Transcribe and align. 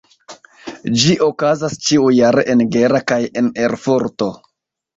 Ĝi 1.01 1.17
okazas 1.25 1.77
ĉiujare 1.89 2.47
en 2.55 2.65
Gera 2.77 3.05
kaj 3.15 3.21
en 3.43 3.55
Erfurto. 3.69 4.35